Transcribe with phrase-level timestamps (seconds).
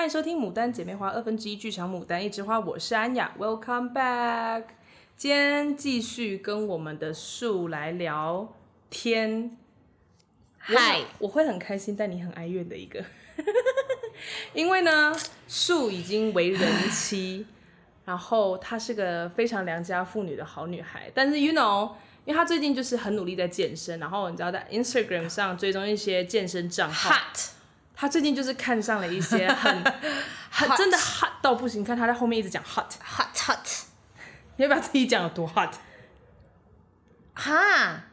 [0.00, 4.62] 欢迎收听《牡丹姐妹花》二分之一剧场《牡丹一枝花》，我是安雅，Welcome back。
[5.14, 8.50] 今天继续跟我们的树来聊
[8.88, 9.58] 天。
[10.56, 13.04] 嗨，我会很开心，但你很哀怨的一个，
[14.54, 15.14] 因为呢，
[15.46, 17.46] 树已经为人妻，
[18.06, 21.90] 然后她是个非常良家妇女的好女孩，但是 you know，
[22.24, 27.10] 因为她最近就是很努力在健身，然后你知道在 Instagram 上追踪一些健身账号。
[27.10, 27.59] Hot
[28.00, 29.84] 他最近就是看上了一些 很
[30.48, 33.58] 很真的 hot 到不行，看他在后面一直讲 hot hot hot，
[34.56, 35.70] 你要不要自己讲有多 hot？
[37.34, 38.04] 哈，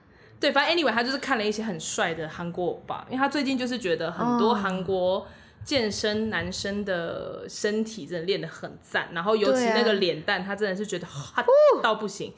[0.41, 5.25] 对，反正 anyway，他就是看了一些很帅的韩国欧巴，因为他最近就是觉得很多韩国
[5.63, 11.45] 健身男生的身体真的练得很赞，然后尤其那个脸蛋，他真的是觉得 hot
[11.81, 12.33] 到不行，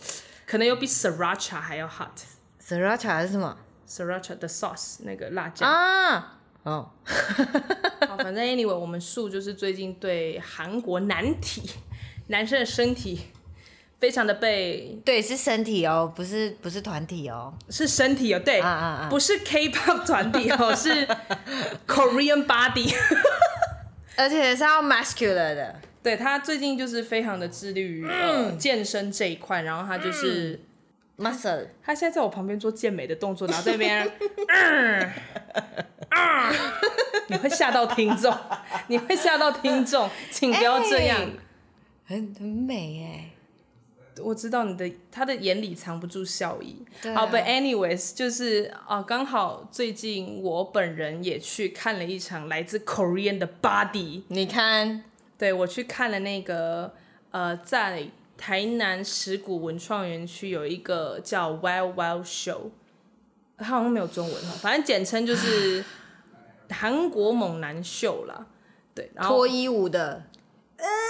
[0.45, 2.09] 可能有比 sriracha 还要 hot。
[2.63, 6.35] sriracha 是什么？sriracha 的 sauce 那个辣酱啊。
[6.69, 6.89] 哦，
[8.07, 11.69] 好，反正 anyway，我们树就是最近对韩国男体
[12.27, 13.19] 男生的身体
[13.99, 19.07] 非常的被，对，是身体哦，不是不是团体哦，是身体哦，对，啊啊啊。
[19.09, 21.07] 不是 K-pop 团体哦，是
[21.87, 22.93] Korean body，
[24.15, 28.45] 而且是要 muscular 的，对，他最近就是非常的致力于、嗯。
[28.45, 30.53] 呃、健身这一块，然后他就是。
[30.53, 30.59] 嗯
[31.19, 34.09] muscle，他现在在我旁边做健美的动作， 然后这边，
[34.47, 35.11] 嗯，
[36.09, 36.51] 啊，
[37.27, 38.35] 你会吓到听众，
[38.87, 55.03] 你会吓到听众，请不要这样，欸、很很美哎，我知道你的他的眼里藏不住笑意，啊、好，But anyways，就是啊，刚好最近我本人也去看了一场来自 Korean 的 Body，你看，
[55.37, 56.93] 对我去看了那个
[57.31, 58.07] 呃在。
[58.39, 62.69] 台南石鼓文创园区有一个叫 Wild Wild Show，
[63.57, 65.83] 它好像没有中文哈，反正简称就是
[66.71, 68.47] 韩国猛男秀啦。
[68.95, 70.23] 对，脱衣舞的，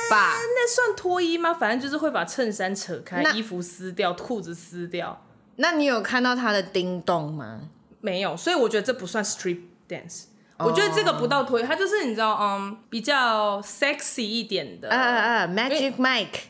[0.10, 0.40] 吧、呃？
[0.40, 1.54] 那算脱衣吗？
[1.54, 5.24] 反正就是会把衬衫扯开，衣服撕掉，裤子撕掉。
[5.58, 7.70] 那你有看到他的叮咚吗？
[8.02, 10.24] 没有，所以我觉得这不算 Street Dance。
[10.58, 14.90] 我觉得这个不到脱衣，它就是你知道，嗯，比较 sexy 一点的。
[14.90, 16.50] 啊啊啊！Magic Mike。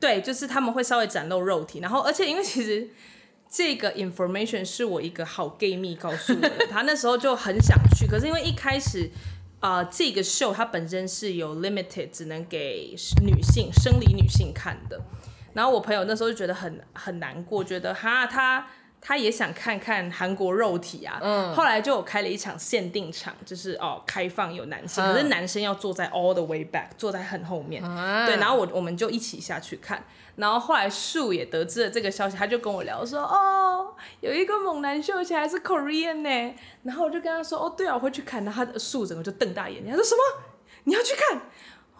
[0.00, 2.88] 对，就是他们会稍微展露肉体，然后而且因为其实
[3.48, 9.10] 这个 information 是我一个好 gay 蜜告诉我的，他那时候就很想去，可是因为一开始
[9.60, 15.00] 啊、呃、这个秀它本身是有 limited 只能给女性生理女性看的，
[15.52, 18.66] 然后我朋友那时候就觉得很很难过，觉得哈他。
[19.00, 30.04] 他也想看看韩国肉体啊，嗯，后来就有开了一场限定场，就是哦开放有男性，嗯，可是男生要坐在 all the way back，坐在很后面，嗯，对，然后我我们就一起下去看，
[30.36, 40.42] 然后后来树也得知了这个消息，他就跟我聊说，哦，有一个猛男秀，而且还是 Korean 呢，然后我就跟他说，哦，对啊，我会去看，然后他的树整个就瞪大眼睛，他说什么？
[40.84, 41.42] 你要去看？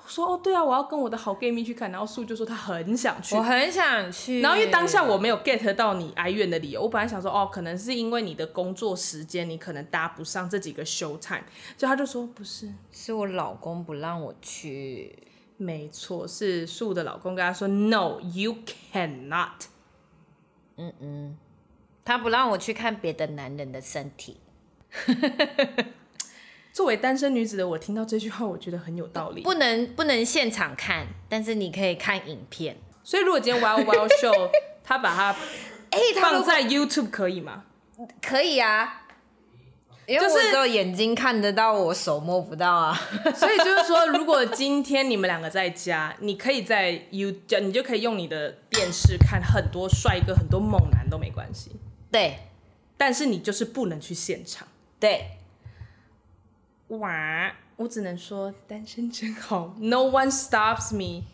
[0.09, 4.41] 说哦，对啊，我要跟我的好闺蜜去看，然后树就说她很想去，我很想去。
[4.41, 11.45] 然后因为当下我没有 get 到你哀怨的理由，我本来想说哦，可能是因为你的工作时间，你可能搭不上这几个 show time，
[11.77, 15.17] 就他就说不是，是我老公不让我去。
[15.61, 18.59] 没错，是树的老公跟他说 No，you
[18.93, 19.67] cannot。
[20.77, 21.37] 嗯嗯，
[22.05, 24.37] 他不让我去看别的男人的身体。
[26.79, 29.43] 作为单身女子的我，听到这句话，我觉得很有道理。
[29.43, 32.77] 不能不能现场看，但是你可以看影片。
[33.03, 34.49] 所以如果今天 Wild Wild Show
[34.85, 35.37] 他把它
[35.91, 37.65] 哎放在 YouTube 可以吗？
[38.23, 39.09] 可以啊，
[40.07, 42.97] 因为我只有眼睛看得到，我手摸不到啊。
[43.35, 51.73] 所以就是说，如果今天你们两个在家，你可以在 YouTube，你就可以用你的电视看很多帅哥、很多猛男都没关系。
[52.13, 52.39] 对，
[52.97, 54.69] 但是你就是不能去现场。
[55.01, 55.33] 对。
[56.89, 61.25] 哇，我只能说单身真好，No one stops me。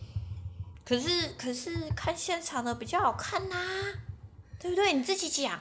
[0.85, 3.63] 可是可是看现场的比较好看呐、啊，
[4.59, 4.93] 对不对？
[4.93, 5.61] 你自己讲。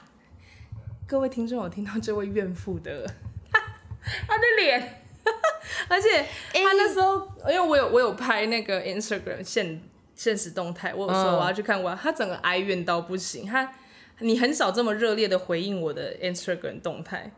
[1.06, 3.06] 各位听众有听到这位怨妇的
[4.26, 5.04] 她的脸，
[5.88, 9.80] 而且他那时候，欸、因为我有我有拍那个 Instagram 现
[10.16, 13.46] 现实动态，我有说我要去看我，他整个哀怨到不行。
[13.46, 13.72] 他
[14.18, 17.30] 你很少这么热烈的回应我的 Instagram 动态。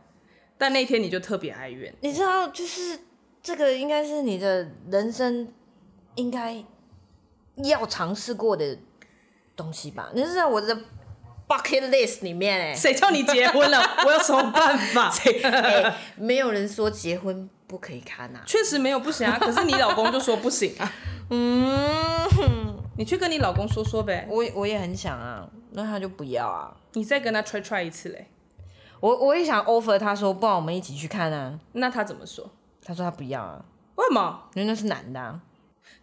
[0.57, 2.99] 但那天你就特别哀怨，你知道，就是
[3.43, 5.47] 这个应该是你的人生
[6.15, 6.63] 应该
[7.63, 8.77] 要尝试过的
[9.55, 10.09] 东西吧？
[10.13, 10.75] 你是在我的
[11.47, 13.81] bucket list 里面哎，谁叫你结婚了？
[14.05, 15.09] 我有什么办法？
[15.11, 20.91] 欸，没有人说结婚不可以看啊，确实没有不行啊， 可是你老公就说不行啊。
[21.29, 22.27] 嗯，
[22.97, 24.25] 你去跟你老公说说呗。
[24.29, 26.75] 我我也很想啊，那他就不要啊。
[26.93, 28.27] 你再跟他 try try 一次嘞。
[28.99, 31.59] 我我也想 offer，他说不然我们一起去看啊。
[31.73, 32.49] 那他怎么说？
[32.83, 33.63] 他说他不要啊。
[33.95, 34.43] 为什么？
[34.53, 35.39] 因为那是男的啊。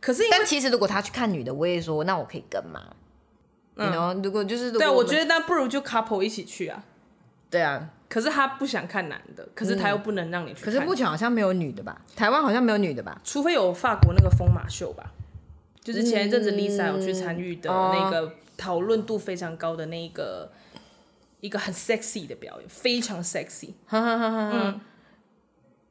[0.01, 2.81] 可是，但其实如果他去看女的，我也说那我可以跟吗？
[3.77, 6.85] 嗯，然后如果就是对，我觉得那不如就 couple 一起去啊。
[7.51, 10.65] 对啊，可是他不想看男的，可是他又不能让你去看。
[10.65, 12.01] 可是目前好像没有女的吧？
[12.17, 13.21] 台湾好像没有女的吧？
[13.25, 15.13] 除非有法国那个疯马秀吧，
[15.83, 20.51] 就是前一阵子 Lisa 有去参与的那个讨论度非常高的那一个
[21.45, 23.75] 一个很 sexy 的表演，非常 sexy。
[23.91, 24.81] 嗯。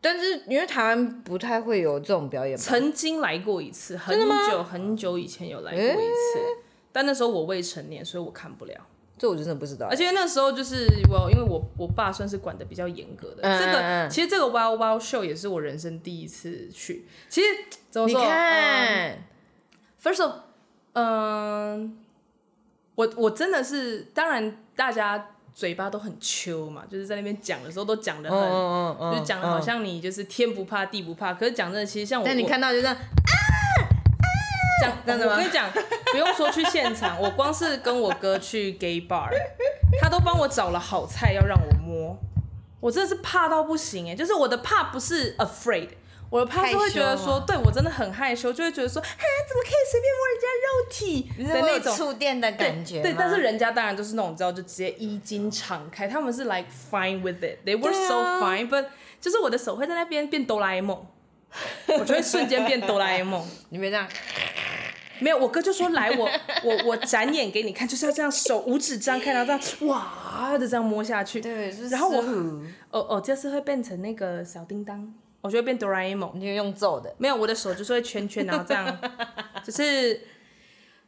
[0.02, 4.20] 但是因为台湾不太会有这种表演，曾经来过一次，很
[4.50, 8.74] 久很久以前有来过一次，欸、但那时候我未成年，所以我看不了。
[9.18, 9.88] 这我真的不知道。
[9.90, 13.44] 而且那时候就是我，因为我我爸算是管的比较严格的。
[13.44, 17.06] 嗯、这个其实这个 Wild Wild Show 也是我人生第一次去。
[17.30, 17.48] 其实
[17.92, 18.20] 怎么说？
[18.20, 19.24] 你看、嗯、
[20.02, 20.34] First of，
[20.94, 21.98] 嗯，
[22.96, 25.30] 我我真的是，当然大家。
[25.54, 31.34] 嘴巴都很秋嘛，就是在那边讲的时候都讲的很，嗯嗯、就讲的好像你就是天不怕地不怕。
[31.34, 33.02] 可是讲真的，其实像我，但你看到就这样啊
[34.82, 35.34] 讲真的吗？
[35.34, 35.70] 我跟你讲，
[36.12, 39.30] 不用说去现场，我光是跟我哥去 gay bar，
[40.02, 42.18] 他都帮我找了好菜要让我摸，
[42.80, 45.90] 我真的是怕到不行哎，就是我的怕不是 afraid。
[46.34, 53.12] 我怕是会觉得说，对我真的很害羞，就会觉得说，哈，怎么可以随便摸人家肉体的那种触电的感觉对？
[53.12, 58.90] 对，但是人家当然就是那种，你知道，就直接衣襟敞开，他们是 like fine with it，they were so fine，but、啊、
[59.22, 61.06] 就是我的手会在那边变哆啦 A 梦，
[62.00, 63.46] 我就会瞬间变哆啦 A 梦。
[63.70, 64.08] 你别这样，
[65.20, 66.28] 没有，我哥就说来，我
[66.64, 72.24] 我我展演给你看，就是要这样手五指张开，然后这样哇的这样摸下去，对，就是、然后我
[72.90, 75.14] 哦哦，就是会变成那个小叮当。
[75.44, 77.14] 我就会变哆啦 A 梦，你就用揍的？
[77.18, 78.98] 没有，我的手就是会圈圈，然后这样，
[79.62, 80.14] 就是，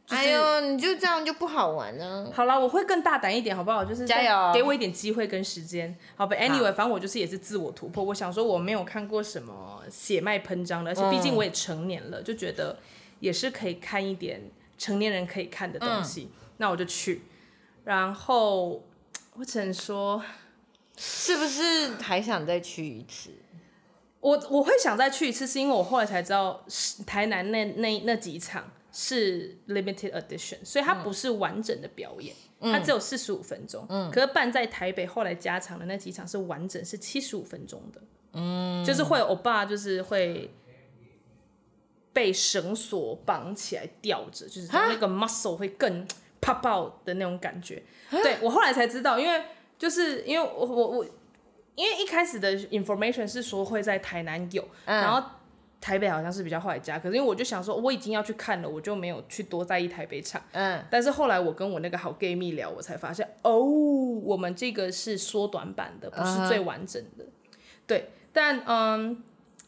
[0.06, 2.30] 就是、哎呦，你就这样就不好玩了。
[2.34, 3.82] 好了，我会更大胆一点，好不好？
[3.82, 5.96] 就是加油，给我一点机会跟时间。
[6.16, 8.04] 好吧，Anyway，反正我就是也是自我突破。
[8.04, 12.78] 我想说我没有看过什么血脉喷张的，而且毕竟我也成年了，嗯、就觉得
[13.20, 14.42] 也是可以看一点
[14.76, 16.24] 成年人可以看的东西。
[16.24, 17.22] 嗯、那我就去，
[17.84, 18.84] 然后
[19.36, 20.22] 我只能说，
[20.98, 23.30] 是不是还想再去一次？
[24.26, 26.60] 我我会想再去一次，是因为我后来才知道，
[27.06, 33.86] 台南那那那几场是 limited edition，所以它不是完整的表演，嗯、它只有四十五分钟。
[33.88, 38.02] 嗯，可是办在台北后来加场的那几场是完整，是七十五分钟的。
[38.32, 40.52] 嗯，就是会有欧巴，就是会
[42.12, 46.04] 被绳索绑起来吊着，就是那个 muscle 会更
[46.40, 47.80] pop out 的那种感觉。
[48.10, 49.44] 对，我后来才知道，因为
[49.78, 51.06] 就是因为我我我。
[51.76, 55.30] 因为一开始的 information 是说会在台南有，嗯、然后
[55.80, 60.42] 台北好像是比较后来加，可是因为我就想说我已经要去看了，我就没有去多在意台北场。
[60.50, 67.22] 嗯，但是后来我跟我那个好 gay 蜜聊，我才发现哦，我们这个是缩短版的，不是最完整的。
[67.24, 67.32] 嗯、
[67.86, 69.22] 对，但嗯，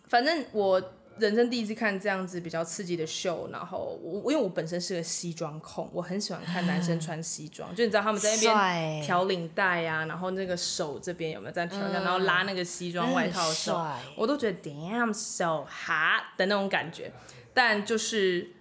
[0.07, 0.93] 反正我。
[1.21, 13.87] 人生第一次看这样子比较刺激的秀，然后我因为我本身是个西装控，我很喜欢看男生穿西装，就你知道他们在那边调领带啊，然后那个手这边有没有在调一下，然后拉那个西装外套的时候，
[14.17, 17.13] 我都觉得 damn so hot 的那种感觉。
[17.55, 18.53] 但就是，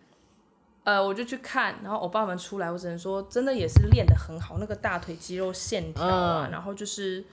[0.83, 7.23] 呃，我就去看，然后欧巴们出来，我只能说真的也是练得很好，那个大腿肌肉线条啊，然后就是，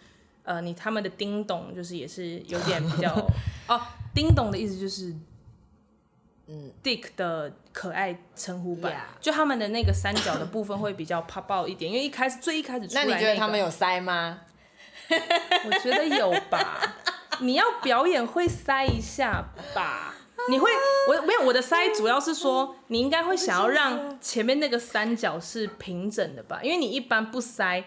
[0.45, 3.11] 呃，你他们的叮咚就是也是有点比较
[3.67, 3.81] 哦。
[4.15, 5.13] 叮咚的意思就是，
[6.47, 9.21] 嗯，Dick 的可爱称呼版，Yeah.
[9.21, 14.43] 就他们的那个三角的部分会比较 pop out 一点，因为一开始最一开始出来、那个，那你觉得他们有塞吗？
[15.65, 16.95] 我觉得有吧，
[17.41, 20.15] 你要表演会塞一下吧，
[20.49, 20.71] 你会，
[21.09, 27.85] 我没有我的塞主要是说，你应该会想要让前面那个三角是平整的吧，因为你一般不塞。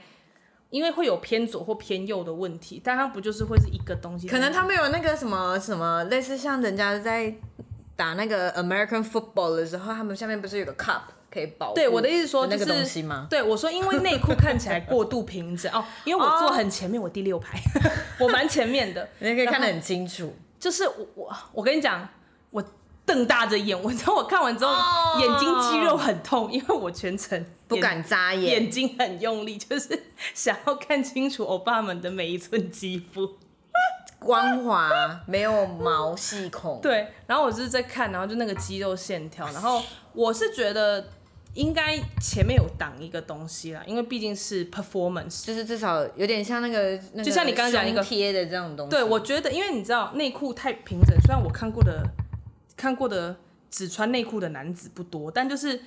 [0.69, 4.27] 因为会有偏左或偏右的问题，但它不就是会是一个东西？
[4.27, 7.33] 可能他们有那个什么什么，类似像人家在
[7.95, 11.75] 打那个 American football 的时候，他们下面不是有个 cup 可以保护？
[11.75, 13.27] 对，我的意思说就是那个东西吗？
[13.29, 17.59] 对，我说因为内裤看起来过度平整哦， 因为我坐很前面，我第六排，
[18.19, 20.35] 我蛮前面的， 你可以看得很清楚。
[20.59, 22.07] 就是我我我跟你讲，我。
[23.07, 33.35] 瞪大着眼， 我知道我看完之后、oh, 眼睛肌肉很痛，因为我全程不敢眨眼，眼睛很用力，就是想要看清楚欧巴们的每一寸肌肤，
[34.19, 36.81] 光滑，没有毛细孔。
[36.81, 41.07] 对，然后我就是在看，然后就那个肌肉线条，然后我是觉得
[41.53, 48.91] 应该前面有挡一个东西啦，因为毕竟是 performance，就是至少有点像那个，那个、就像你刚刚讲一个贴的这种东西。
[48.91, 52.03] 对，我觉得因为你知道内裤太平整，虽然我看过的。
[52.77, 53.35] 看过的
[53.69, 55.81] 只穿内裤的男子不多，但就是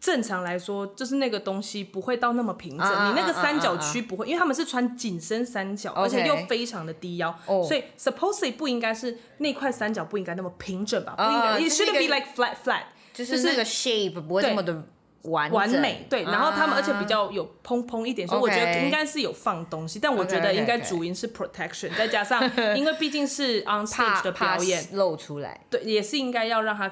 [0.00, 7.66] 正常来说，就是那个东西不会到那么平整，啊、你那个三角区不会，因为他们是穿紧身三角而且又非常的低腰，oh.
[7.66, 11.14] 所以 supposedly 不应该是那块三角不应该那么平整吧？
[11.16, 14.86] 不应该，it shouldn't be like flat flat，就是那个 shape 不会那么的
[15.26, 16.06] 完完美。
[16.08, 22.42] 对，然后他们而且比较有蓬蓬一点，所以我觉得应该是有放东西，但我觉得应该主音是 protection，再加上
[22.76, 26.90] 因为毕竟是 on stage 的表演露出来，对，也是应该要让他。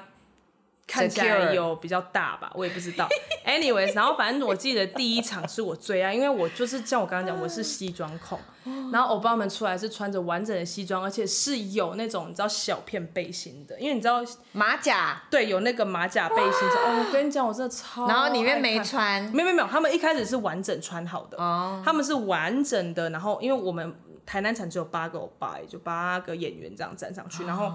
[0.87, 3.07] 看起来有比较大吧，我也不知道。
[3.45, 8.39] Anyways，然后反正我记得第一场是我最爱，因为我就是像我刚刚讲，我是西装控。
[8.91, 14.23] 然后欧巴们出来是穿着完整的西装，而且是有那种你知道小片背心的，因为你知道
[14.53, 16.67] 马甲，对，有那个马甲背心。
[16.69, 18.07] 哦，我跟你讲，我真的超。
[18.07, 21.37] 然后里面没穿，没有没有没有，他们一开始是完整穿好的。
[21.37, 21.81] 哦。
[21.85, 27.71] 他们是完整的，然后因为我们台南场只有八个欧巴，就八个演员这样站上去，然后。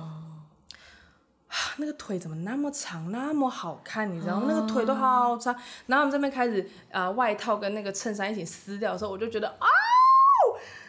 [1.76, 4.14] 那个腿怎么那么长，那么好看？
[4.14, 4.46] 你知道吗？
[4.48, 5.54] 那个腿都好长。
[5.86, 6.60] 然后我们这边开始
[6.92, 9.66] 啊、呃，外套跟那个衬衫一起撕掉的时候，我就觉得啊！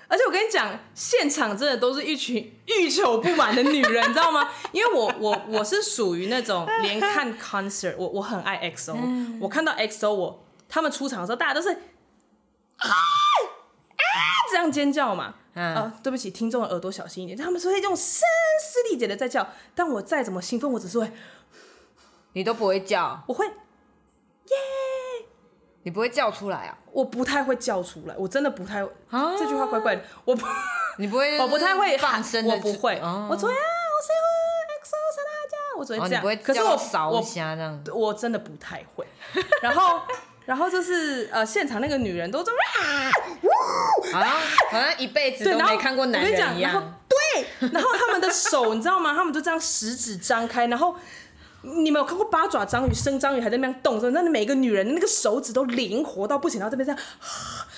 [0.07, 4.49] 而且我跟你讲，现场真的都是一群欲求不满的女人，你知道吗？
[4.73, 12.93] 因为我我我是属于那种连看 concert，我我很爱 XO，我看到 XO，我他们出场的时候，大家都是啊啊
[14.51, 15.35] 这样尖叫嘛。
[15.53, 17.37] 嗯、呃，对不起，听众的耳朵小心一点。
[17.37, 18.21] 他们说这种声
[18.61, 21.11] 嘶力竭的在叫，但我再怎么兴奋，我只是会，
[22.33, 24.55] 你都不会叫，我会，耶，
[25.83, 26.77] 你不会叫出来啊？
[26.91, 30.45] 我不太会叫出来，我真的不太，啊、这句话怪怪的，我不，
[30.97, 34.27] 你不会， 我不太会放声，我不会，哦、我昨天我谁会
[34.81, 39.05] XO 三大家，我昨天这样，哦、可是我扫一下这样，我真的不太会，
[39.61, 40.01] 然后。
[40.45, 43.11] 然后就是呃，现场那个女人都这么啊，
[44.11, 44.29] 好像
[44.71, 46.99] 好像一辈子都没看过男人一样。
[47.07, 49.13] 对，然后他们的手 你知道吗？
[49.13, 50.95] 他们就这样食指张开，然后
[51.61, 57.01] 你们有看过八爪章鱼、生章鱼还在那边动的时候，那每个女人的那个手指都灵活到不行，然后这边这样，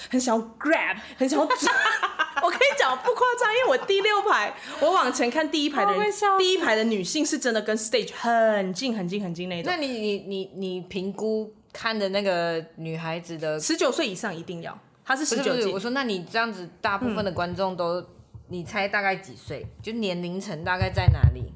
[0.09, 1.71] 很想要 grab，很想要抓。
[2.41, 9.71] 我跟你讲不夸张，因为我第六排，我往前看第一排的人，第一排的女性是真的跟 stage 很近很近很近那种。
[9.71, 11.53] 那你你你你评估？
[11.73, 15.73] 看的那个女孩子的十九岁以上一定要，她是十九岁。
[15.73, 18.07] 我说，那你这样子，大部分的观众都，嗯、
[18.49, 19.65] 你猜大概几岁？
[19.81, 21.51] 就年龄层大概在哪里？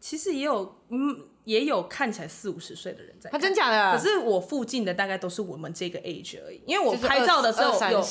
[0.00, 3.30] 其实也有，嗯，也有看起来四五十岁的人在。
[3.30, 3.96] 他真假的？
[3.96, 8.04] 可是我附近的大概都是我们这个 age 而已，因为我拍照的时候有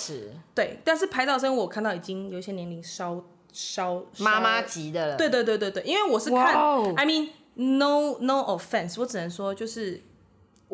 [0.55, 5.17] 对，但是拍照的时候我看到已经有一些年龄稍稍妈妈级的了。
[5.17, 6.55] 对对对对对，因为我是看
[6.95, 10.01] ，I mean no no offense，我只能说就是。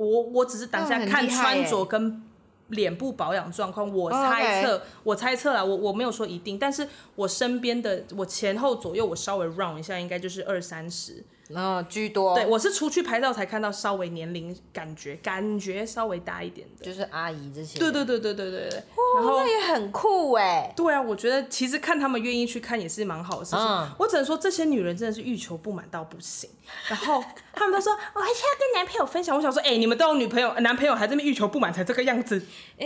[0.05, 2.21] 我我只是当下看穿着跟
[2.69, 11.23] 脸部保养状况，我猜测，我猜测啦，我我没有说一定，但是我身边的我前后左右我稍微 round 一下，应该就是二三十。
[11.49, 17.79] 然后居多，对，我是出去拍照才看到稍微年龄感觉感觉稍微大一点的，就是阿姨这些。
[17.79, 18.83] 对对对对对对对。
[19.15, 20.71] 然后那也很酷哎。
[20.75, 23.59] 对啊，我觉得其实看他们愿意去看也是蛮好的事情。
[23.59, 23.89] 嗯。
[23.97, 26.47] 我只能说这些女人真的是欲求不满到不行。
[26.87, 29.35] 然后他们都说 我还是要跟男朋友分享。
[29.35, 32.45] 我想说，哎，你们都有女朋友、男朋友，还这么欲求不满才这个样子。
[32.77, 32.85] 哎，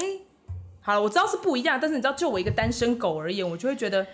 [0.79, 4.07] 好了，我知道是不一样，但是你知道，就我一个单身狗而言，我就会觉得。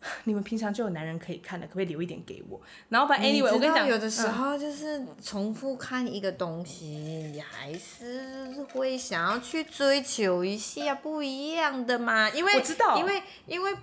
[0.24, 2.60] 你们平常就有男人可以看的，可不可以留一点给我？
[2.88, 12.30] 然后把 anyway，我跟你讲，有的时候就是重复看一个东西，你、嗯、还是会想要去追求一下不一样的嘛。
[12.30, 13.76] 因为我知道，因为因为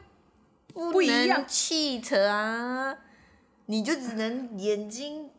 [0.74, 2.98] 不一样 cheat 啊，
[3.66, 5.30] 你就只能眼睛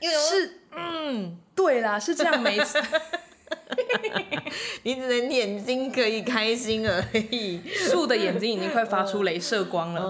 [0.00, 2.80] 是嗯，对啦，是这样没错。
[4.84, 10.00] 你只能眼睛可以开心而已，树的眼睛已经快发出镭射光了。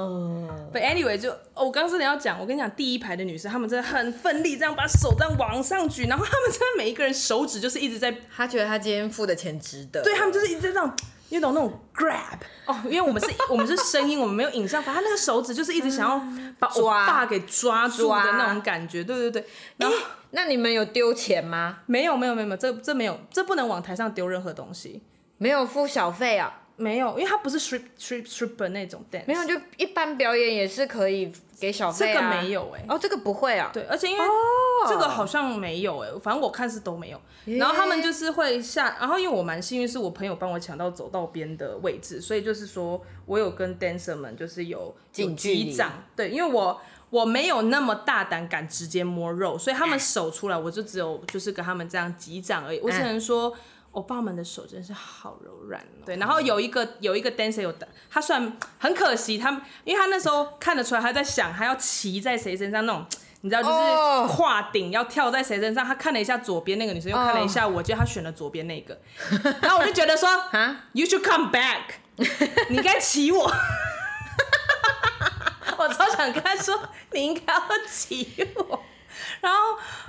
[0.72, 10.02] But anyway，就我刚刚真的要讲，我跟你讲，第一排的女生，她们真的很奋力，这样把手这样往上举，然后她们真的每一个人手指就是一直在，她觉得她今天付的钱值得。
[10.02, 10.96] 对，她们就是一直在这样，
[11.28, 16.22] 你懂那种 grab 哦，因为我们是， 我们是声音，我们没有影像，反正那个手指就是一直想要
[16.58, 19.46] 把我爸给抓住的那种感觉，对对对。
[19.76, 19.96] 然后。
[20.32, 21.78] 那你们有丢钱吗？
[21.86, 25.00] 没有，没有，没有，这这没有，这不能往台上丢任何东西。
[25.38, 26.62] 没有付小费啊？
[26.76, 29.22] 没有，因为他不是 strip strip stripper 那种 dance。
[29.26, 32.14] 没有，就一般表演也是可以给小费啊。
[32.14, 32.86] 这个没有哎、欸。
[32.88, 33.70] 哦，这个不会啊。
[33.72, 34.24] 对，而且因为
[34.88, 37.20] 这个好像没有哎、欸，反正我看是都没有。
[37.58, 45.76] 然后他们就是会下，然后因为我蛮幸运，是我朋友帮我抢到走道边的位置，所以就是说我有跟 dancer 们就是有近距离。
[46.14, 46.80] 对，因为我。
[47.08, 52.80] 我没有那么大胆敢直接摸肉，所以他们手出来，我就只有就是跟他们这样击掌而已。
[52.80, 53.56] 我只能说，
[53.92, 56.02] 欧巴们的手真是好柔软哦。
[56.04, 59.52] 对，然后有一个有一个 dancer 有的，他算很可惜，他
[59.84, 63.06] 因为他那时候看得出来他在想，他要骑在谁身上那种。
[63.42, 68.98] 你知道，就是跨顶要跳在谁身上，他看了一下左边那个女生，又看了一下我，结果他选了左边那个，
[69.62, 70.28] 然后我就觉得说
[70.92, 71.96] ，You should come back，
[72.70, 73.44] 你该骑我，
[75.78, 78.82] 我超想跟他说，你应该要骑我，
[79.40, 79.58] 然后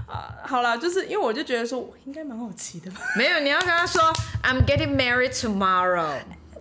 [0.07, 4.01] 啊、呃，好了，就是因为我就觉得说，我应该蛮好骑的吧，没有，你要跟他说
[4.43, 6.19] ，I'm getting married tomorrow。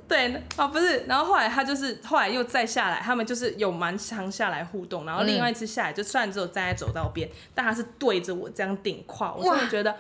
[0.08, 9.96] 对啊，不是，然后后来他就是后来又再下来，他们就是有蛮长下来互动，然后另外一次下来，就虽然只有站在走道边，嗯、但他是对着我这样顶胯，我真的觉得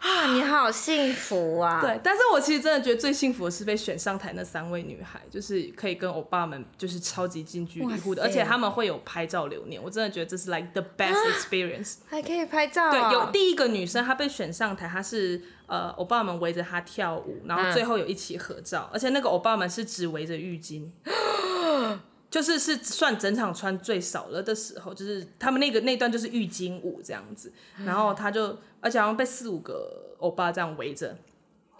[0.00, 1.80] 啊，你好幸福啊！
[1.84, 12.90] 对，但是我其实真的觉得最幸福的是被选上台那三位女孩，就是可以跟欧巴们就是超级近距离互动，而且他们会有拍照留念，我真的觉得这是 like the best experience，还可以拍照、啊。
[12.90, 15.40] 对，有第一个女生她被选上台，她是。
[15.70, 20.90] 呃，欧巴们围着她跳舞，然后最后有一起合照，嗯、而且那个欧巴们是只围着浴巾，
[22.30, 27.52] 就是是算整场穿最少了的时候，就是他们那个那段就是浴巾舞这样子，
[27.84, 31.16] 然后他就，而且好像被四五个欧巴这样围着，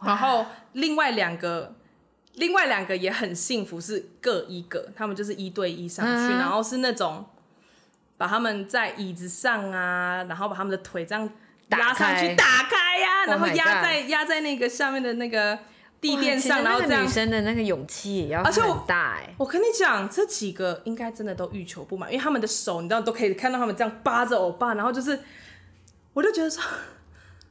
[0.03, 1.77] 然后另外两个，
[2.35, 7.25] 另外两个也很幸福，是各一个，他们就是一对一上去，嗯、然后是那种
[8.17, 11.31] 把他们在椅子上啊，然后把他们的腿这样。
[11.71, 12.99] 拉上去打开。
[12.99, 15.57] 呀、啊，然后压在压、oh、在那个下面的那个
[16.01, 17.05] 地垫上，然后这样。
[17.05, 18.53] 女生的那个勇气也要很
[18.87, 19.35] 大哎、欸。
[19.37, 25.19] 我跟你讲，这几个应该真的都欲求不满，因为他们的手，你知道都可以看到他们这样扒着欧巴，然后就是，
[26.15, 26.63] 我就觉得说，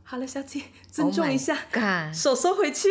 [0.04, 2.90] 好了，小姐，尊重一下，oh、手收回去。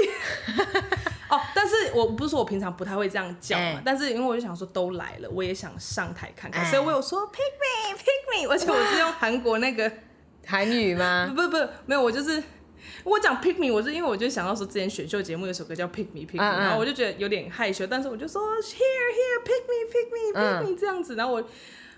[1.29, 9.91] 哦，但是我不是说我平常不太会这样叫嘛，欸、但是因为我就想说都来了，我也想上台看看，欸、所以我有说 pick me pick me，而且我是用韩国那个。
[10.51, 11.31] 韩语吗？
[11.37, 12.43] 不不不，没有，我就是
[13.05, 18.79] 我讲 pick me，我是因为我就想到说之前选秀节目有首歌叫 pick me pick me，、嗯嗯、然后我就觉得有点害羞，但是我就说 here
[19.17, 21.45] here pick me pick me pick me、嗯、这样子，然后我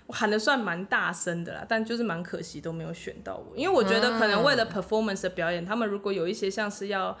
[0.07, 7.17] 我喊的算蛮大声的啦，但就是蛮可惜都没有选到我，因为我觉得可能为了 performance 的表演，嗯、他们如果有一些像是要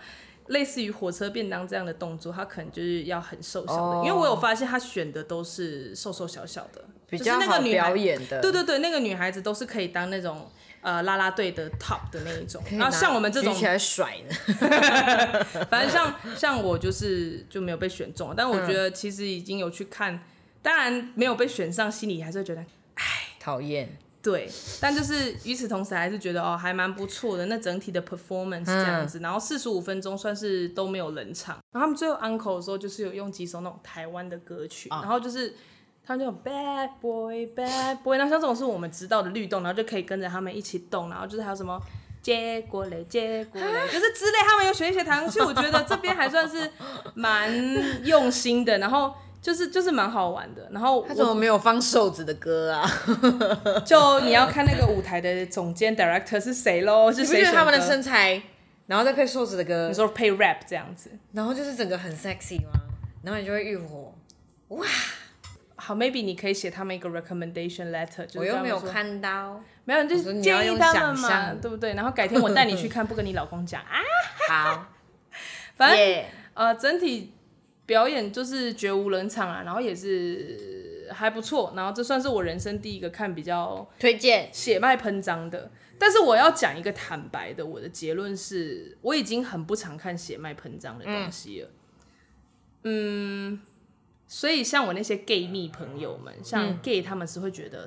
[0.47, 10.49] 类似于火车便当这样的动作，他可能就是要很瘦小的，哦、因为我有发现他选的都是瘦瘦小小的，比较好表演的，对对对，那个女孩子都是可以当那种。
[10.81, 20.19] 呃，啦啦队的 top 的那一种，然后像我们这种举起来甩的， 反正像像我就是就没有被选中，但我觉得其实已经有去看，嗯、
[20.63, 22.61] 当然没有被选上，心里还是会觉得，
[22.95, 23.03] 哎，
[23.39, 23.95] 讨厌。
[24.23, 27.45] 对，但就是与此同时还是觉得哦，还蛮不错的。
[27.45, 31.57] 那整体的 performance 这样子，嗯、然后四十五分钟算是都没有冷场。
[31.71, 35.55] 然后他们最后 uncle 的时候，就是有用几首那种台湾的歌曲，哦、然后就是。
[36.05, 41.79] 他们就 bad boy bad boy，那像这种是我们知道的律动，然后就可以跟着他们一起动，然后就是还有什么
[42.21, 46.69] 结果嘞，结果嘞，就是之类，他们有选一些台湾，所以我觉得这边还算是
[47.13, 47.51] 蛮
[48.03, 50.67] 用心的，然后就是就是蛮好玩的。
[50.71, 52.87] 然后他怎么没有放瘦子的歌啊？
[53.85, 57.11] 就你要看那个舞台的总监 director 是谁喽？
[57.11, 57.43] 是谁？
[57.43, 58.41] 他们的身材，
[58.87, 62.71] 然后再配瘦子的歌，你说配 rap 这样子，然后就是整个很 sexy 吗？
[63.23, 64.13] 然后你就会欲火，
[64.69, 64.85] 哇！
[65.83, 71.95] 好，maybe 你可以写他们一个 recommendation letter，就是我又没有看到，没有，就是建议他们嘛，对不对？
[71.95, 73.97] 然后改天我带你去看，不跟你老公讲啊。
[74.47, 74.85] 好，
[75.75, 76.25] 反正 Yeah.
[76.53, 77.33] 呃，整体
[77.87, 85.71] 表演就是绝无冷场啊，然后也是还不错，然后这算是我人生第一个看比较推荐血脉喷张的。
[85.97, 91.69] 但是我要讲一个坦白的，我的结论是，我已经很不常看血脉喷张的东西了。
[92.83, 93.53] 嗯。
[93.53, 93.61] 嗯
[94.33, 97.85] 所以，像我那些 gay 蜜朋友们，像 gay 他们是会觉得，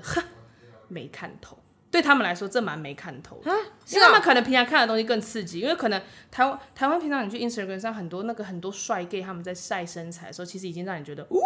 [0.88, 1.58] 没看头。
[1.90, 3.50] 对他们来说，这蛮没看头的。
[3.86, 5.98] 是他们可能平常看的东西更刺激，因为可能
[6.30, 11.40] 台湾台湾平常你去 Instagram 上很多那个很多帅 gay 他们在晒身材的时候，其实已经让你觉得，呜，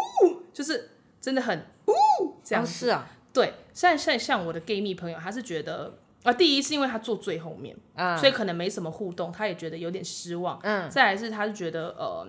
[0.53, 1.57] 就是真的很
[1.87, 2.73] 呜这样子。
[2.73, 3.55] 是啊，对。
[3.73, 10.59] 像像像我的 gay 蜜朋友，他是觉得啊，第一是因为他坐最后面，嗯、所以可能没什么互动，他也觉得有点失望。
[10.65, 10.91] 嗯。
[10.91, 12.27] 再来是，他是觉得呃。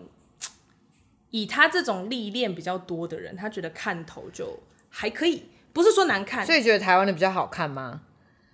[1.32, 4.58] 以他这种历练比较多的人，他觉得看头就
[4.90, 6.46] 还可以，不是说难看。
[6.46, 8.02] 所以觉得台湾的比较好看吗？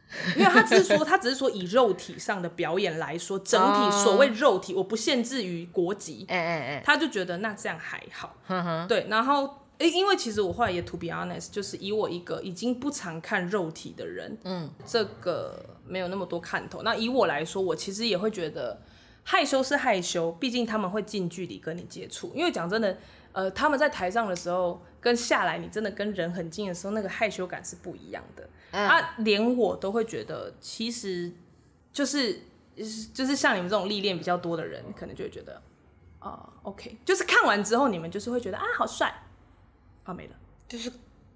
[0.38, 6.26] 没有，他只是说，他只是说以肉体上的表演来说，整体所谓肉体，我不限制于国籍。
[6.30, 8.36] 哎哎哎，他就觉得那这样还好。
[8.48, 16.84] 呵呵对，然后诶，因为其实我后来也 to be honest，就是以我一个已经不常看肉体的人，嗯，这个没有那么多看头。
[16.84, 18.80] 那以我来说，我其实也会觉得。
[19.28, 22.32] 害羞是害羞，毕竟他们会近距离跟你接触。
[22.36, 22.96] 因为讲真的，
[23.32, 28.48] 呃，他们在台上的时候跟下来，你真的跟人很近的时候，那个害羞感是不一样的。
[28.70, 31.32] 嗯、啊，连我都会觉得，其实
[31.92, 32.40] 就是
[33.14, 35.60] 就是像你们这种历练比较多的人，可能就会觉得
[36.20, 39.12] 啊、呃，OK，就是看完之后，你们就是会觉得啊，好帅，
[40.04, 40.36] 啊，没了，
[40.68, 40.92] 就是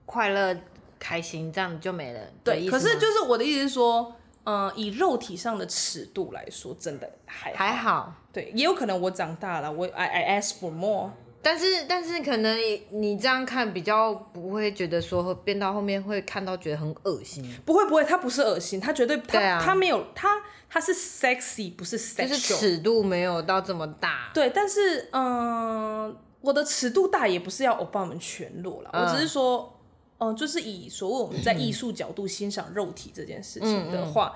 [0.06, 0.56] 快乐
[1.00, 2.20] 开心，这样就没了。
[2.44, 8.14] 对，可是就是我的意思是说，嗯、呃，以肉体上的尺度来说，真的还好还好。
[8.32, 11.12] 对，也有可能我长大了，我 I I ask for more。
[11.42, 12.58] 但是但是可能
[12.90, 17.50] 你这样看比较不会觉得说变到后面会看到觉得很恶心。
[17.66, 24.32] 不会不会，他不是恶心，他绝对他、啊、他没有他他是 sexy 不是 sexual，就是尺度没有到这么大。
[24.34, 29.79] 对，但是嗯、呃，我的尺度大也不是要欧巴们全裸了，嗯、我只是说，
[30.20, 34.36] 哦、呃，就是以所谓我们在艺术角度欣赏肉体这件事情的话，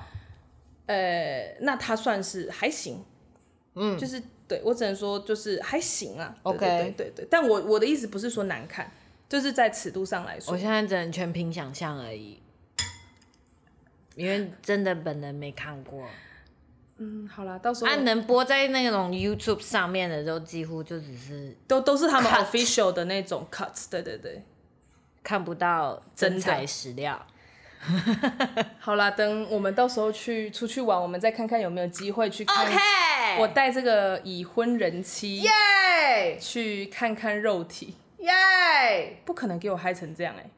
[0.87, 3.05] 嗯嗯呃，那他算是还行，
[3.75, 4.21] 嗯，就是。
[4.45, 6.35] 对，我只能说就是还行啊。
[6.43, 8.91] OK，对对，对对，但我我的意思不是说难看，
[9.29, 10.53] 就是在尺度上来说。
[10.53, 12.41] 我现在只能全凭想象而已，
[14.15, 16.05] 因为真的本人没看过。
[16.97, 17.89] 嗯，好了，到时候。
[17.89, 24.43] 啊，能播在那种 YouTube 上面的都几乎就只是都都是他们 official 的那种 cuts，对对对，
[25.23, 27.25] 看不到真材实料。
[28.79, 32.65] 好啦，等我们到时候去出去玩，我们再看看有没有机会去看。
[32.65, 33.39] Okay!
[33.39, 39.17] 我带这个已婚人妻耶，去看看肉体耶!
[39.25, 40.49] 不可能给我嗨成这样哎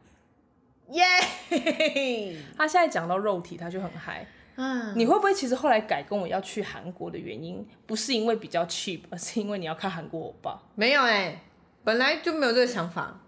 [0.91, 1.03] 耶!
[2.55, 4.27] 他现在讲到肉体，他就很嗨。
[4.57, 10.61] 嗯，你会不会其实后来改跟我要去韩国的原因，不是因为比较 cheap，而是因为你要看韩国欧巴？
[10.75, 11.41] 没有哎，
[11.83, 13.19] 本来就没有这个想法。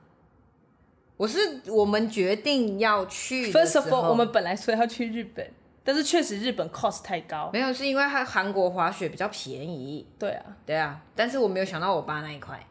[1.17, 3.51] 我是我们决定要去。
[3.51, 5.51] First of all，我们本来说要去日本，
[5.84, 7.49] 但是确实日本 cost 太高。
[7.51, 10.08] 没有，是因为它韩国滑雪比较便宜。
[10.19, 11.01] 对啊，对啊。
[11.15, 12.63] 但是我没有想到我爸那一块，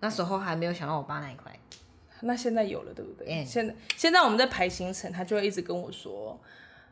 [0.00, 1.52] 那时候还没有想到我爸那一块。
[2.20, 3.26] 那现在有了，对不对？
[3.28, 3.44] 嗯。
[3.46, 6.40] 现在现在我们在排行程，他就会一直跟我说。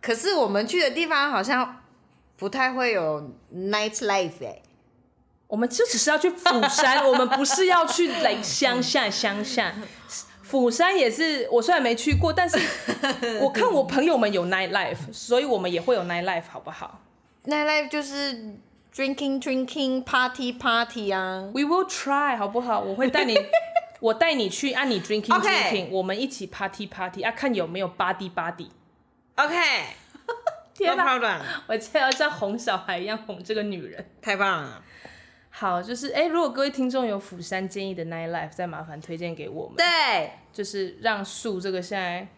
[0.03, 1.83] 可是我们去的地方好像
[2.37, 4.61] 不太会有 night life 哎。
[5.49, 9.73] 我们就只是要去釜山， 我们不是要去来乡下乡下。
[10.57, 12.59] 釜山也是，我虽然没去过，但是
[13.43, 17.03] 我看我朋友们有 night life，所以我们也会有 night life，好不好
[17.45, 18.55] ？night life 就是
[18.95, 21.51] drinking drinking party party 啊。
[21.53, 22.81] We will try，好不好？
[22.81, 23.37] 我会带你，
[24.01, 25.89] 我带你去，按、啊、你 drinking drinking，Okay.
[25.91, 28.69] 我们一起 party party，啊，看有没有 body body。
[29.35, 29.55] OK，
[30.73, 34.83] 天哪，我现在要像哄小孩一样哄这个女人，太棒了。
[35.59, 39.75] 好，就是哎，如果各位听众有釜山建议的 night life，再麻烦推荐给我们。
[39.79, 42.29] 对，就是让树这个现在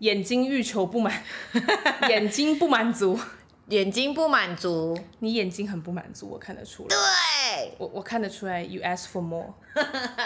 [0.00, 1.22] 眼睛欲求不满，
[2.10, 3.16] 眼睛不满足，
[3.70, 6.88] 眼睛不满足，你眼睛很不满足，我看得出来。
[6.88, 9.54] 对，我我看得出来，you ask for more。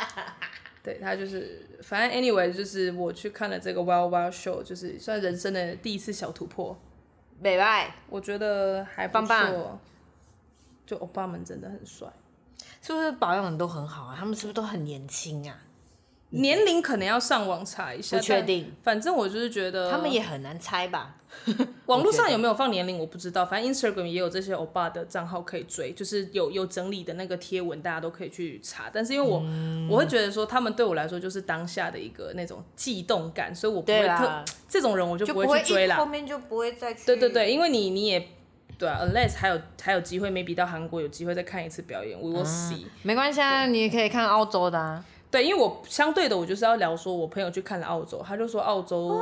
[0.83, 6.81] 对，他就是，反正 anyway，就是我去看了这个 Wild Wild Show，就是算人生的第一次小突破。
[7.39, 9.27] 美拜，我觉得还不错。
[9.27, 9.81] 棒棒
[10.91, 12.09] 就欧巴们真的很帅，
[12.83, 14.17] 是不是保养的都很好啊？
[14.19, 15.57] 他们是不是都很年轻啊？
[16.31, 18.73] 年龄可能要上网查一下，不确定。
[18.83, 21.15] 反正我就是觉得他们也很难猜吧。
[21.87, 28.91] 网络上有没有放年龄我不知道，反正 Instagram 也有这些欧巴的账号可以追，就是有有整理的那个贴文，大家都可以去查。
[28.93, 35.95] 但是因为我、嗯、我会觉得说，他们对我来说就是当下的一个那种悸动感，所以我不会特这种人我就不会去追了。
[35.95, 37.07] 后面就不会再去。
[37.07, 38.29] 对对对，因为你你也。
[38.81, 42.87] 对啊，unless 还有还有机会，maybe 到韩国有机会再看一次表演，we will see。
[43.03, 45.05] 没关系啊，你也可以看澳洲的啊。
[45.31, 49.21] 对，因为我相对的，我就是要聊说，我朋友去看了澳洲，他就说澳洲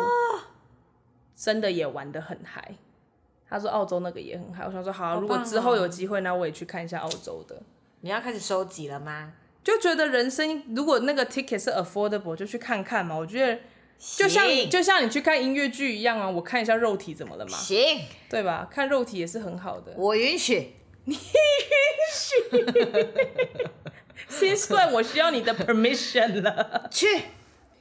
[1.34, 2.72] 真的也玩的很嗨。
[3.50, 7.60] 他说澳洲那个也很嗨，我想说好啊，如果之后有机会，那我也去看一下澳洲的。
[8.02, 9.32] 你要开始收集了吗？
[9.64, 13.16] 就觉得人生如果那个 ticket 是 affordable，就去看看嘛。
[13.16, 13.60] 我觉得。
[13.98, 17.56] 就像你就像你去看音乐剧一样啊，我看一下肉体怎么了嘛？
[17.58, 18.68] 行，对吧？
[18.70, 19.92] 看肉体也是很好的。
[19.96, 21.20] 我允许，你允
[22.14, 22.36] 许。
[24.28, 26.88] 先算我需要你的 permission 了。
[26.90, 27.06] 去，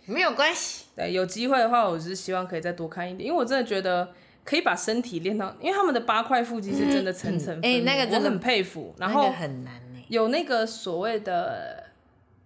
[0.06, 0.86] 没有关系。
[0.96, 7.54] 对，有机会的话，我是希望可以再多看一点，因为我真的觉得可以把身体练到，因为他们的八块腹肌是真的层层。
[7.58, 8.96] 哎、嗯嗯欸，那个真的很佩服。
[8.98, 10.00] 然后很难呢。
[10.08, 11.84] 有那个所谓的，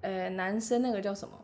[0.01, 1.40] 呃，男生那个叫什么？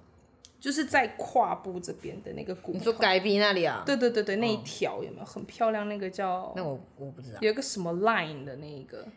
[0.59, 3.83] 就是在胯部这边的那个骨，你说改鼻那里啊？
[3.85, 5.87] 对对对对，那一条有没有很漂亮？
[5.87, 6.53] 那个叫……
[6.55, 9.07] 那我我不知道，有一个什么 line 的那一个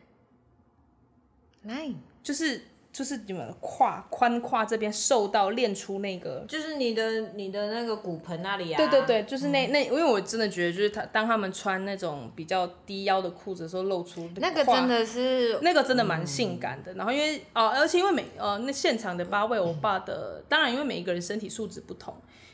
[1.67, 2.63] line，就是。
[2.93, 8.77] 就是你们胯宽胯这边瘦到练出那个，就是你的你的那个骨盆那里啊。
[8.77, 16.93] 对对对，就是那那，因为我真的觉得，就是他当他们穿那种比较低腰的裤子的时候，露出那个真的是那个真的蛮性感的。
[16.93, 22.13] 嗯、然后因为哦，而且因为每呃那现场的八位欧巴的，当然因为每一个人身体素质不同，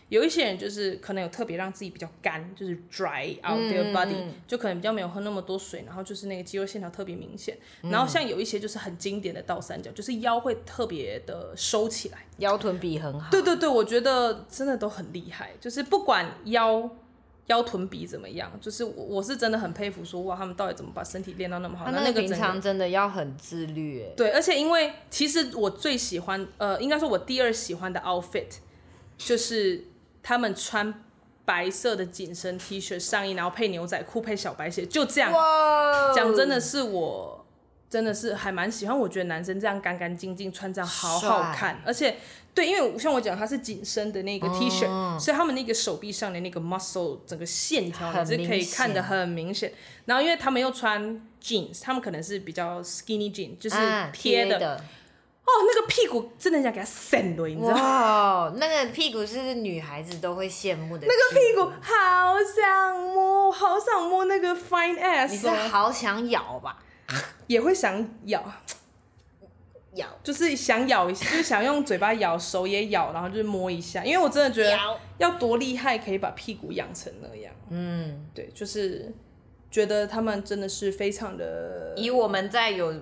[0.08, 7.58] 有一些人就是可能有特别让自己比较干，就是 dry out their body，、嗯、就可能比较没有喝那么多水，然后就是那个肌肉线条特别明显。
[7.82, 13.28] 嗯、然后像有一些就是很经典的倒三角，就是腰会特别的收起来，腰臀比很好。
[13.32, 16.88] 对对对，我觉得真的都很厉害，就是不管腰
[17.46, 21.90] 腰臀比怎么样，就是我我是真的很佩服说，说哇，他们到底怎么把身体练到那么好？
[21.90, 24.12] 那那个平常真的要很自律哎。
[24.16, 28.58] 对，而且因为其实我最喜欢，呃，应该说我第二喜欢的 outfit
[29.18, 29.86] 就是。
[30.28, 30.92] 他们穿
[31.44, 35.32] 白色的紧身 T 恤上衣，然后配牛仔裤配小白鞋，就这样。
[36.16, 37.46] 讲真的是我，
[37.88, 38.98] 真的是还蛮喜欢。
[38.98, 42.16] 我觉得男生这样干干净净穿这样好好看，而且
[42.52, 49.72] 对，因为像我讲，它是紧身的那个 T 恤，嗯，所以他们那个手臂上的那个 muscle 整个线条你是可以看得很明显。
[50.06, 53.76] 然后因为他们又穿 jeans，他们可能是比较 skinny jeans，就是
[54.12, 54.70] 贴的。
[54.70, 54.84] 啊
[55.46, 58.44] 哦，那个屁股真的想给他扇了，你知道吗？
[58.46, 61.06] 哇，那个屁股是女孩子都会羡慕的。
[61.06, 65.30] 那个屁股好想摸，好想摸那个 fine ass。
[65.30, 66.82] 你是好想咬吧？
[67.46, 68.44] 也会想咬，
[69.94, 74.04] 咬就是想咬一下，就是想用嘴巴咬，手也咬，然后就是摸一下。
[74.04, 74.76] 因为我真的觉得
[75.18, 77.54] 要多厉害，可以把屁股养成那样。
[77.70, 79.14] 嗯，对，就是
[79.70, 81.94] 觉得他们真的是非常的。
[81.96, 82.92] 以我们在有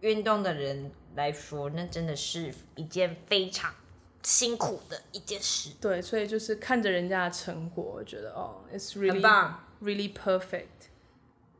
[0.00, 3.74] 运动的人来说，那真的是一件非常
[4.22, 5.70] 辛苦的一件事。
[5.80, 10.90] 对，所以就是看着人家的成果，我觉得哦，it's really 很棒，really perfect，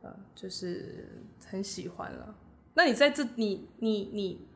[0.03, 2.35] 呃，就是很喜欢了。
[2.75, 4.47] 那你在这，你你你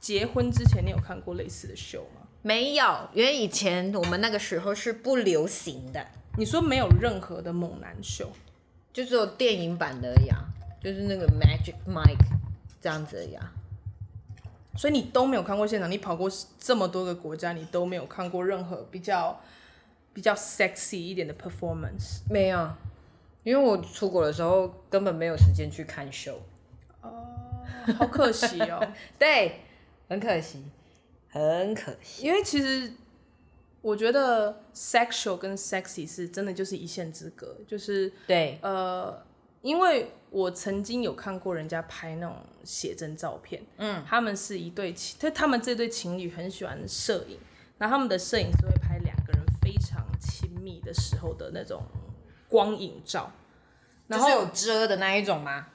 [0.00, 2.26] 结婚之前，你有看过类似的秀吗？
[2.42, 6.06] 没有，因为以前我们那个时候是不流行的。
[6.36, 8.30] 你说没有任何的猛男秀，
[8.92, 10.36] 就只有电影版的呀，
[10.80, 12.26] 就是那个 Magic Mike
[12.80, 13.52] 这样子呀。
[14.76, 19.40] 所以你都没有看过现场，你跑过这么多个国家，你都没有看过任何比较
[20.12, 22.20] 比较 sexy 一点的 performance？
[22.30, 22.70] 没有，
[23.42, 26.40] 因为我出国的时候根本没有时间去看秀。
[27.02, 27.64] 哦，
[27.96, 28.80] 好可惜哦。
[29.18, 29.60] 对，
[30.08, 30.64] 很可惜，
[31.30, 32.26] 很可惜。
[32.26, 32.92] 因为其实
[33.80, 39.22] 我觉得 sexual 跟 sexy 是真的就是一线之隔，就是对，呃，
[39.62, 40.12] 因为。
[40.30, 47.38] 我曾经有看过人家拍那种写真照片，嗯，他们是一对情，他他们这对情侣很喜欢摄影，
[47.78, 51.82] 然后他们的摄影师会拍两个人非常亲密的时候的那种
[52.46, 53.32] 光影照，
[54.06, 55.68] 然后就是有遮的那一种吗？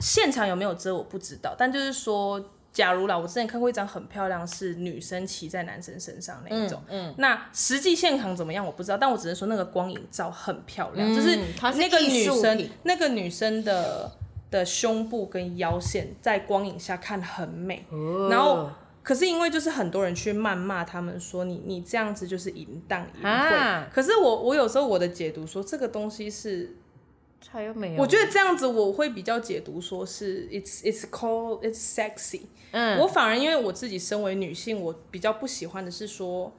[0.00, 2.53] 现场有没有遮我不知道，但就是说。
[2.74, 6.82] 假如啦，我之前看过一张很漂亮，是女生骑在男生身上那一种。
[6.88, 11.38] 嗯，嗯，那实际现场怎么样我不知道，但我只能说那个光影照很漂亮，嗯、就是
[11.78, 14.10] 那个女生，那个女生的
[14.50, 17.86] 的胸部跟腰线在光影下看很美。
[17.90, 18.68] 哦、然后，
[19.04, 23.26] 可是因为就是很多人去谩骂他们说你你这样子就是淫荡淫秽。
[23.26, 26.74] 啊、可是我我有时候我的解读说这个东西是。
[27.98, 32.42] 我觉得这样子我会比较解读，说是 it's it's called it's sexy。
[32.72, 36.52] 嗯，我反而因为我自己身为女性，我比较不喜欢的是说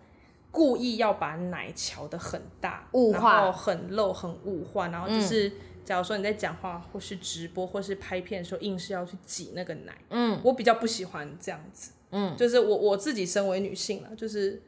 [0.52, 5.52] 故意要把奶乔得很大，物化，然后很露很物化，然后就是
[5.84, 9.93] 假如说你在讲话或是直播或是拍片的时候，硬是要去挤那个奶。
[10.10, 11.91] 嗯，我比较不喜欢这样子。
[12.12, 14.62] 嗯，就是我我自己身为女性了，就是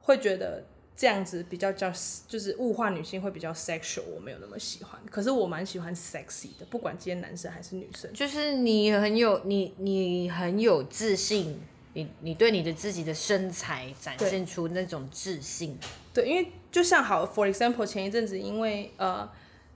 [0.00, 0.64] 会觉得。
[0.94, 1.90] 这样子比较叫
[2.28, 5.00] 就是物化女性会比较 sexual，我没有那么喜欢。
[5.10, 8.12] 可是我蛮喜欢 sexy 的，不管今天男生还是女生。
[8.12, 11.60] 就是你很有你你很有自信，
[11.94, 15.76] 你你对你的自己的身材展现出那种自信。
[16.14, 19.28] 对，因为就像好，for example，前一阵子因为呃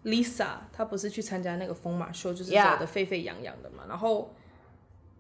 [0.05, 4.33] Lisa 她不是去参加那个疯马秀，就是走得沸沸扬扬的嘛.然后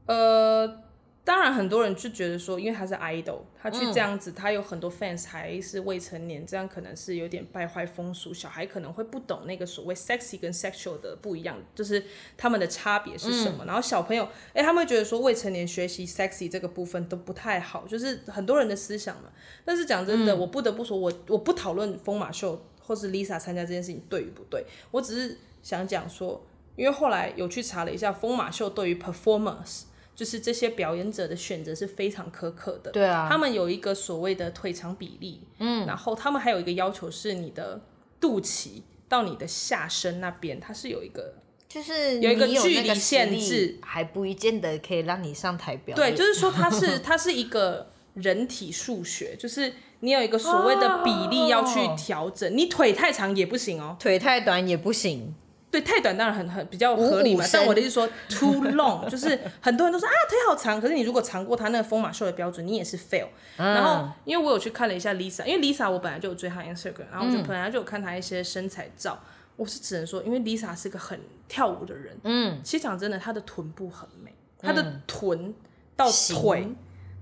[0.06, 0.82] 呃。
[1.26, 12.00] 当然，很多人就觉得说，因为他是 idol，他去这样子，嗯、他有很多 fans 还是未成年，这样可能是有点败坏风俗，小孩可能会不懂那个所谓 sexy 跟 sexual 的不一样，就是
[12.36, 13.64] 他们的差别是什么。
[13.64, 19.24] 嗯、然后小朋友，哎、欸，他们会觉得说未成年学习 sexy 这个部分都不太好，就是很多人的思想嘛。
[19.64, 29.86] 但是讲真的，嗯、我不得不说，我我不讨论疯马秀或是 Lisa 参加这件事情对与不对，我只是想讲说，因为后来有去查了一下疯马秀对于 performance。
[30.16, 37.82] 就是这些表演者的选择是非常苛刻的，对啊，他们有一个所谓的腿长比例，嗯，然后他们还有一个要求是你的
[38.18, 41.34] 肚脐到你的下身那边，它是有一个，
[41.68, 45.96] 就是有一个距离限制，还不一定得可以让你上台表演。
[45.96, 55.34] 对，就是说它是 它是一个人体数学，就是你有一个所谓的比例要去调整，哦、你腿太长也不行哦，腿太短也不行。
[55.68, 57.44] 对，太短当然很很比较合理嘛。
[57.52, 63.26] 但我的意思说，too long 就是很多人都说啊腿好长，可是你如果长过他那个疯马秀的标准，你也是 fail。
[63.58, 69.18] 嗯、然后因为我有去看了一下 Lisa，因为 Lisa 我本来就有追她 Instagram，然后我就本来就有看她一些身材照。
[69.22, 69.26] 嗯、
[69.56, 75.52] 我是只能说，因为 Lisa 是个很跳舞的人，嗯，其实讲真的，她的臀部很美，她的臀
[75.94, 76.68] 到腿，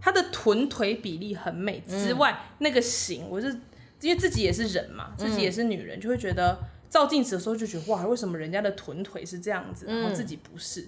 [0.01, 3.49] 她的臀腿比例很美之外，嗯、那个型，我是
[4.03, 6.57] 因为自己也是人嘛，自己也是女人，就会觉得。
[6.95, 10.87] 照镜子的时候就觉得哇，为什么人家的臀腿是这样子，然后自己不是？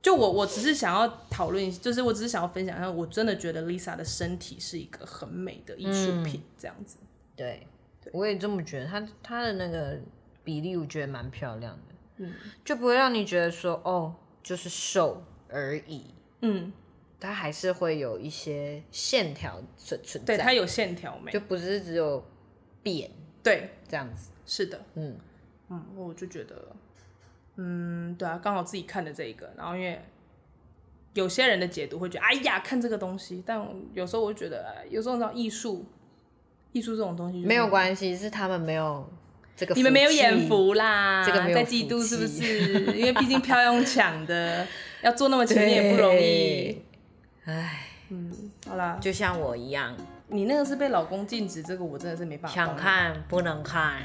[0.00, 6.98] 就我我只是想要讨论，就是我只是想要分享一下，我真的觉得 Lisa 的身体是一个很美的艺术品，这样子。
[7.34, 7.66] 对，
[8.12, 9.98] 我也这么觉得，她她的那个
[10.44, 12.32] 比例我觉得蛮漂亮的，嗯，
[12.64, 16.04] 就不会让你觉得说哦，就是瘦而已，
[16.42, 16.72] 嗯，
[17.18, 22.24] 它还是会有一些线条存存在，对，它有线条美，就不是只有
[22.84, 23.10] 扁，
[23.44, 24.30] 对，这样子。
[24.44, 25.16] 是的，嗯。
[25.70, 26.54] 嗯，我就觉得，
[27.56, 29.98] 嗯，对啊，刚好自己看的这一个，然后因为
[31.14, 35.86] 有些人的解读会觉得，哎呀，看这个东西，但有时候我就觉得，有时候你知道艺术，
[36.72, 39.08] 艺术这种东西没有关系，是他们没有
[39.56, 42.98] 这个，你们没有眼福啦，这个在嫉妒是不是？
[42.98, 44.66] 因为毕竟票用抢的，
[45.00, 46.82] 要做那么前面也不容易，
[47.46, 49.96] 哎，嗯，好啦，就像我一样，
[50.28, 54.02] 你那个是被老公禁止，这个我真的是没办法，想看不能看。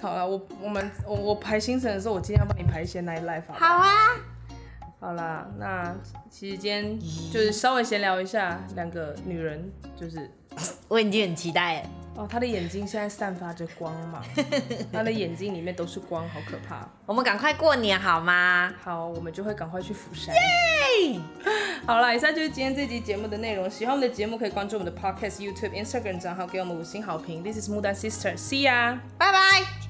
[0.00, 3.54] 好了，我我们我我排行程的时候，我今天要帮你排一些 night life 好。
[3.54, 3.88] 好啊。
[5.00, 5.92] 好啦，那
[6.30, 6.96] 其实今天
[7.32, 10.30] 就是稍微闲聊一下，两个女人就是，
[10.86, 11.88] 我已经很期待了。
[12.14, 14.22] 哦，她的眼睛现在散发着光芒，
[14.92, 16.88] 她的眼睛里面都是光，好可怕。
[17.04, 18.72] 我们赶快过年好吗？
[18.80, 20.32] 好，我们就会赶快去釜山。
[20.34, 20.40] 耶！
[21.86, 23.68] 好了，以上就是今天这集节目的内容。
[23.68, 27.42] 喜欢我们的节目，可以关注我们的 Podcast、YouTube、Instagram 账号，给我们五星好评。
[27.42, 29.81] This is Mudan Sister，See ya，拜拜。